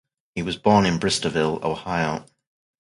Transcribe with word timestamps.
He 0.33 0.41
was 0.41 0.57
born 0.57 0.87
in 0.87 0.97
Bristolville, 0.99 1.61
Ohio. 1.61 2.25